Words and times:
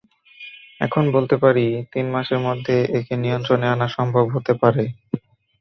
এখন 0.81 1.03
বলতে 1.11 1.35
পারি, 1.37 1.65
তিন 1.93 2.05
মাসের 2.09 2.39
মধ্যে 2.39 2.75
একে 2.99 3.15
নিয়ন্ত্রণে 3.17 3.67
আনা 3.69 3.87
সম্ভব 3.97 4.25
হতে 4.35 4.53
পারে। 4.61 4.83